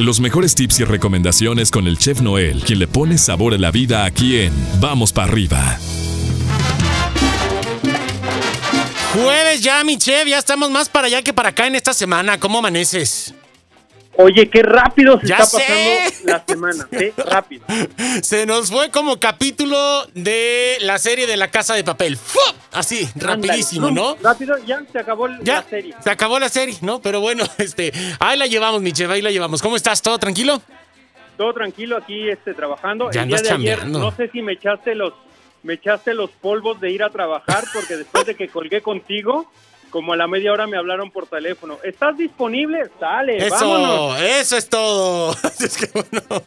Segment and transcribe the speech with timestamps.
[0.00, 3.70] Los mejores tips y recomendaciones con el chef Noel, quien le pone sabor a la
[3.70, 5.78] vida aquí en Vamos para arriba.
[9.12, 12.40] Jueves ya, mi chef, ya estamos más para allá que para acá en esta semana.
[12.40, 13.34] ¿Cómo amaneces?
[14.22, 15.64] Oye, qué rápido se Ya está sé.
[15.66, 17.12] pasando la semana, ¿eh?
[17.26, 17.64] Rápido.
[18.22, 22.16] Se nos fue como capítulo de la serie de La Casa de Papel.
[22.16, 22.38] ¡Fu!
[22.72, 24.16] Así, rapidísimo, Ándale, ¿no?
[24.22, 25.94] Rápido, ya se acabó Ya, la serie.
[26.02, 27.00] se acabó la serie, ¿no?
[27.00, 29.62] Pero bueno, este, ahí la llevamos, mi chef, ahí la llevamos.
[29.62, 30.02] ¿Cómo estás?
[30.02, 30.62] ¿Todo tranquilo?
[31.36, 33.10] Todo tranquilo aquí este, trabajando.
[33.10, 35.14] Ya el día de ayer, no sé si me echaste los
[35.62, 39.50] me echaste los polvos de ir a trabajar porque después de que colgué contigo,
[39.90, 41.78] como a la media hora me hablaron por teléfono.
[41.84, 42.88] ¿Estás disponible?
[42.98, 44.20] Sale, Eso, vámonos.
[44.22, 45.36] eso es todo.
[45.60, 46.42] Es que, bueno,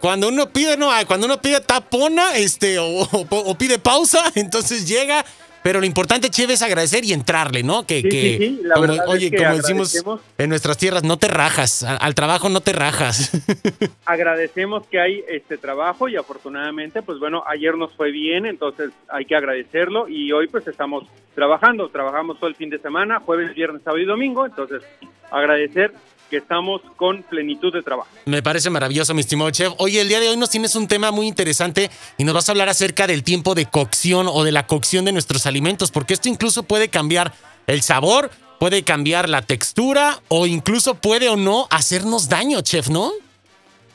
[0.00, 4.86] cuando uno pide, no, cuando uno pide tapona, este, o, o- o pide pausa, entonces
[4.88, 5.24] llega.
[5.62, 7.86] Pero lo importante, Cheve, es agradecer y entrarle, ¿no?
[7.86, 10.04] Que, Sí, que sí, sí, la como- verdad es oye, que como decimos
[10.38, 11.82] en nuestras tierras, no te rajas.
[11.82, 13.30] Al trabajo no te rajas.
[14.06, 19.24] Agradecemos que hay este trabajo y afortunadamente, pues bueno, ayer nos fue bien, entonces hay
[19.26, 21.04] que agradecerlo y hoy pues estamos
[21.34, 24.82] trabajando, trabajamos todo el fin de semana, jueves, viernes, sábado y domingo, entonces
[25.30, 25.92] agradecer
[26.30, 28.08] que estamos con plenitud de trabajo.
[28.24, 29.72] Me parece maravilloso, mi estimado chef.
[29.78, 32.52] Oye, el día de hoy nos tienes un tema muy interesante y nos vas a
[32.52, 36.28] hablar acerca del tiempo de cocción o de la cocción de nuestros alimentos, porque esto
[36.28, 37.32] incluso puede cambiar
[37.66, 43.10] el sabor, puede cambiar la textura o incluso puede o no hacernos daño, chef, ¿no?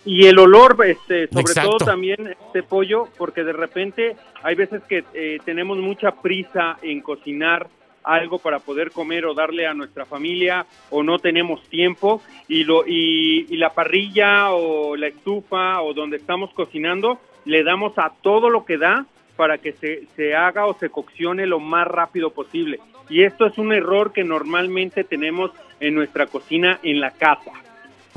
[0.03, 1.69] Y el olor, este, sobre Exacto.
[1.71, 7.01] todo también este pollo, porque de repente hay veces que eh, tenemos mucha prisa en
[7.01, 7.67] cocinar
[8.05, 12.85] algo para poder comer o darle a nuestra familia o no tenemos tiempo y lo
[12.85, 18.49] y, y la parrilla o la estufa o donde estamos cocinando le damos a todo
[18.49, 22.79] lo que da para que se, se haga o se coccione lo más rápido posible
[23.09, 27.51] y esto es un error que normalmente tenemos en nuestra cocina en la casa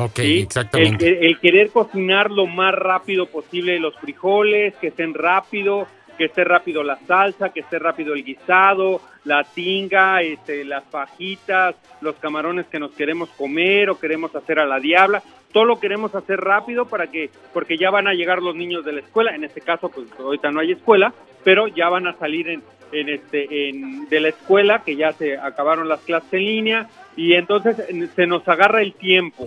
[0.01, 0.41] Ok, ¿sí?
[0.43, 1.09] exactamente.
[1.09, 6.45] El, el querer cocinar lo más rápido posible los frijoles, que estén rápido, que esté
[6.45, 12.67] rápido la salsa, que esté rápido el guisado, la tinga, este, las fajitas, los camarones
[12.67, 16.85] que nos queremos comer o queremos hacer a la diabla, todo lo queremos hacer rápido
[16.87, 19.89] para que, porque ya van a llegar los niños de la escuela, en este caso
[19.89, 21.15] pues ahorita no hay escuela,
[21.45, 22.63] pero ya van a salir en,
[22.93, 27.35] en este, en, de la escuela, que ya se acabaron las clases en línea, y
[27.35, 29.45] entonces en- se nos agarra el tiempo.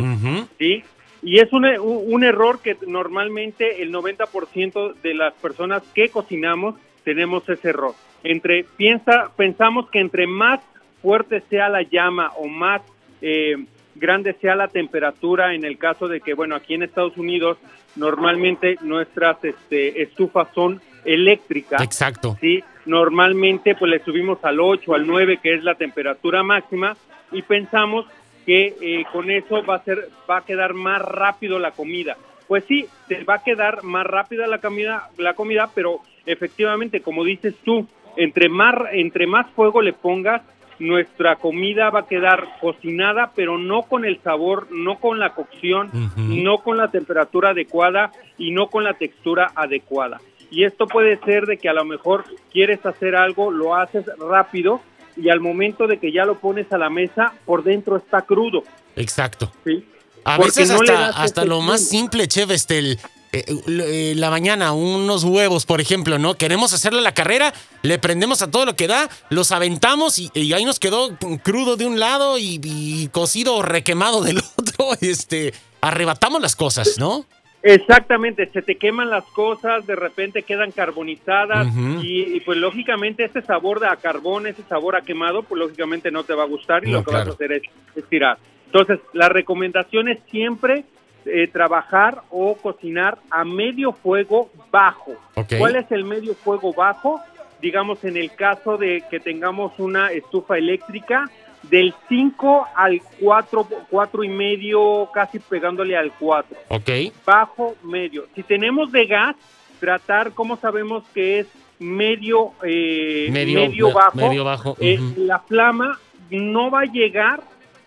[0.58, 0.84] ¿sí?
[1.24, 6.76] Y es un, un- un error que normalmente el 90% de las personas que cocinamos
[7.04, 7.94] tenemos ese error.
[8.24, 10.60] Entre piensa pensamos que entre más
[11.02, 12.82] fuerte sea la llama o más
[13.22, 13.56] eh,
[13.96, 17.58] grande sea la temperatura en el caso de que bueno aquí en Estados Unidos
[17.96, 22.38] normalmente nuestras este, estufas son eléctricas Exacto.
[22.40, 22.64] ¿sí?
[22.86, 26.96] Normalmente pues le subimos al 8, al 9, que es la temperatura máxima,
[27.32, 28.06] y pensamos
[28.46, 32.18] que eh, con eso va a ser, va a quedar más rápido la comida.
[32.48, 37.24] Pues sí, te va a quedar más rápida la comida, la comida, pero efectivamente, como
[37.24, 37.88] dices tú,
[38.18, 40.42] entre más, entre más fuego le pongas,
[40.80, 45.92] nuestra comida va a quedar cocinada, pero no con el sabor, no con la cocción,
[46.18, 50.20] no con la temperatura adecuada y no con la textura adecuada.
[50.50, 54.82] Y esto puede ser de que a lo mejor quieres hacer algo, lo haces rápido
[55.18, 58.64] y al momento de que ya lo pones a la mesa, por dentro está crudo,
[58.96, 59.52] Exacto.
[59.66, 59.86] ¿sí?
[60.24, 63.00] A Porque veces no hasta, hasta ese lo más simple, chef, este, el,
[63.34, 66.36] eh, eh, la mañana, unos huevos, por ejemplo, ¿no?
[66.36, 70.52] Queremos hacerle la carrera, le prendemos a todo lo que da, los aventamos y, y
[70.52, 74.90] ahí nos quedó crudo de un lado y, y cocido o requemado del otro.
[75.00, 77.26] Este, arrebatamos las cosas, ¿no?
[77.64, 81.68] Exactamente, se te queman las cosas, de repente quedan carbonizadas
[82.02, 86.10] y, y, pues lógicamente ese sabor de a carbón, ese sabor a quemado, pues lógicamente
[86.10, 87.26] no te va a gustar y No, lo que claro.
[87.26, 87.64] vas a hacer es,
[87.96, 88.38] es tirar.
[88.66, 90.86] Entonces, la recomendación es siempre
[91.26, 95.14] eh, trabajar o cocinar a medio fuego bajo.
[95.58, 97.22] ¿Cuál es el medio fuego bajo?
[97.62, 101.30] Digamos, en el caso de que tengamos una estufa eléctrica,
[101.64, 106.90] del 5 al 4, 4 y medio, casi pegándole al 4 Ok.
[107.26, 108.26] bajo, medio.
[108.36, 109.36] Si tenemos de gas,
[109.80, 111.48] tratar, ¿cómo sabemos que es
[111.80, 114.18] medio, eh, Medio- medio, me- bajo?
[114.18, 115.00] medio bajo, Eh.
[115.18, 116.00] La flama
[116.30, 117.42] no va a llegar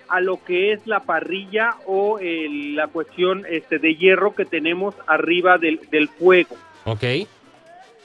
[0.09, 4.95] a lo que es la parrilla o eh, la cuestión este, de hierro que tenemos
[5.07, 6.57] arriba del, del fuego.
[6.85, 7.03] Ok.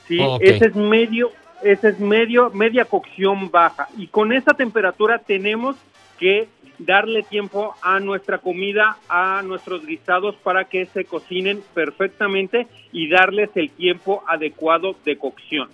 [0.07, 0.19] ¿sí?
[0.19, 0.41] Ok.
[0.41, 1.29] Ese es medio,
[1.63, 3.87] ese es medio, media cocción baja.
[3.97, 5.75] Y con esa temperatura tenemos
[6.17, 6.47] que
[6.77, 13.49] darle tiempo a nuestra comida, a nuestros guisados para que se cocinen perfectamente y darles
[13.55, 15.69] el tiempo adecuado de cocción.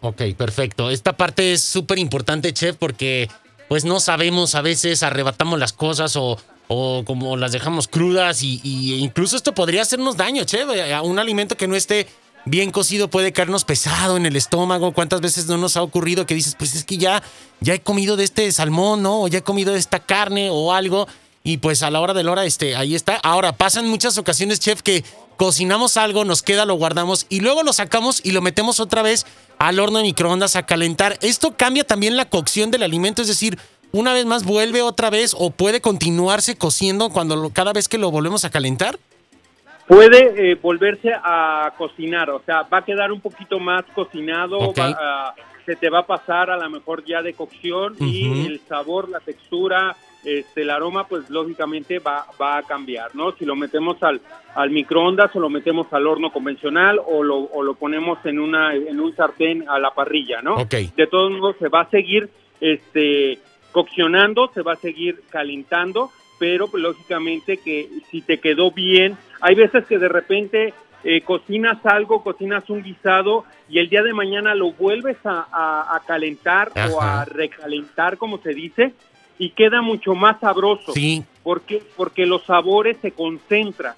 [0.00, 0.90] Ok, perfecto.
[0.90, 3.28] Esta parte es súper importante, chef, porque
[3.68, 6.36] pues no sabemos, a veces arrebatamos las cosas o,
[6.68, 8.60] o como las dejamos crudas y,
[8.98, 10.64] incluso esto podría hacernos daño, che.
[11.02, 12.06] Un alimento que no esté
[12.44, 14.92] bien cocido puede caernos pesado en el estómago.
[14.92, 17.22] ¿Cuántas veces no nos ha ocurrido que dices, pues es que ya,
[17.60, 19.22] ya he comido de este salmón, ¿no?
[19.22, 21.06] O ya he comido de esta carne o algo.
[21.42, 23.16] Y pues a la hora de la hora, este, ahí está.
[23.16, 25.04] Ahora, pasan muchas ocasiones, chef, que
[25.36, 29.26] cocinamos algo, nos queda, lo guardamos y luego lo sacamos y lo metemos otra vez
[29.58, 31.18] al horno de microondas a calentar.
[31.20, 33.58] Esto cambia también la cocción del alimento, es decir,
[33.92, 38.10] una vez más vuelve otra vez o puede continuarse cociendo cuando cada vez que lo
[38.10, 38.98] volvemos a calentar
[39.86, 44.72] puede eh, volverse a cocinar, o sea, va a quedar un poquito más cocinado,
[45.66, 49.20] se te va a pasar a lo mejor ya de cocción y el sabor, la
[49.20, 53.32] textura, este, el aroma, pues lógicamente va, va a cambiar, ¿no?
[53.32, 54.20] Si lo metemos al,
[54.54, 58.74] al microondas o lo metemos al horno convencional o lo, o lo ponemos en, una,
[58.74, 60.56] en un sartén a la parrilla, ¿no?
[60.96, 63.38] De todos modos, se va a seguir este,
[63.72, 69.54] coccionando, se va a seguir calentando, pero pues, lógicamente que si te quedó bien, hay
[69.54, 74.54] veces que de repente eh, cocinas algo, cocinas un guisado y el día de mañana
[74.54, 78.94] lo vuelves a, calentar o a recalentar, como se dice,
[79.38, 80.92] y queda mucho más sabroso.
[80.92, 81.24] Sí.
[81.42, 83.94] Porque, porque los sabores se concentran.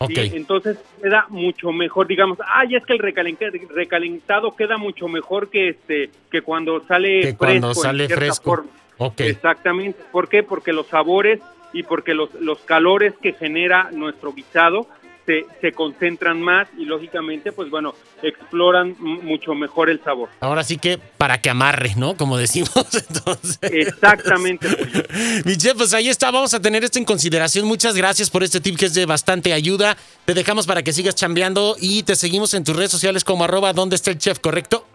[0.00, 6.10] Entonces queda mucho mejor, digamos, ay, es que el recalentado, queda mucho mejor que este
[6.30, 7.38] que cuando sale fresco.
[7.38, 8.64] Cuando sale fresco.
[9.18, 10.02] Exactamente.
[10.10, 10.42] ¿Por qué?
[10.42, 11.40] Porque los sabores
[11.72, 14.86] y porque los, los calores que genera nuestro guisado
[15.26, 20.30] se, se, concentran más y lógicamente, pues bueno, exploran mucho mejor el sabor.
[20.40, 22.16] Ahora sí que para que amarre, ¿no?
[22.16, 22.72] Como decimos
[23.10, 23.58] entonces.
[23.60, 24.66] Exactamente.
[25.44, 27.66] Mi chef, pues ahí está, vamos a tener esto en consideración.
[27.66, 29.98] Muchas gracias por este tip que es de bastante ayuda.
[30.24, 33.74] Te dejamos para que sigas chambeando y te seguimos en tus redes sociales como arroba
[33.74, 34.86] donde está el chef, ¿correcto?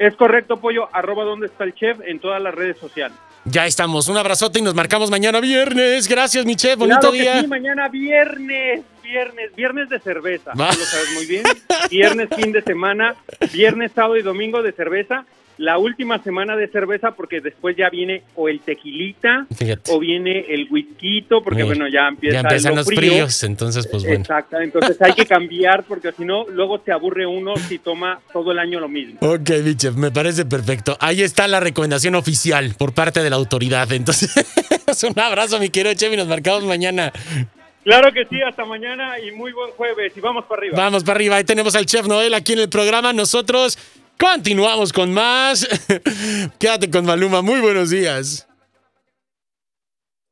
[0.00, 3.14] Es correcto, Pollo, arroba donde está el chef en todas las redes sociales.
[3.44, 4.08] Ya estamos.
[4.08, 6.08] Un abrazote y nos marcamos mañana viernes.
[6.08, 6.78] Gracias, mi chef.
[6.78, 7.42] Bonito día.
[7.42, 8.80] sí, mañana viernes.
[9.02, 10.52] Viernes, viernes de cerveza.
[10.52, 11.42] Tú lo sabes muy bien.
[11.90, 13.14] Viernes, fin de semana.
[13.52, 15.26] Viernes, sábado y domingo de cerveza
[15.60, 19.46] la última semana de cerveza porque después ya viene o el tequilita
[19.90, 24.20] o viene el whisky porque bueno ya empieza ya empiezan los fríos entonces pues bueno.
[24.20, 28.52] Exacto entonces hay que cambiar porque si no luego se aburre uno si toma todo
[28.52, 29.18] el año lo mismo.
[29.20, 30.96] Ok bichef me parece perfecto.
[30.98, 34.32] Ahí está la recomendación oficial por parte de la autoridad entonces
[35.02, 37.12] un abrazo mi querido chef y nos marcamos mañana.
[37.84, 40.76] Claro que sí, hasta mañana y muy buen jueves y vamos para arriba.
[40.76, 43.12] Vamos para arriba, ahí tenemos al chef Noel aquí en el programa.
[43.12, 43.78] Nosotros
[44.20, 45.66] Continuamos con más.
[46.58, 47.40] Quédate con Maluma.
[47.40, 48.49] Muy buenos días.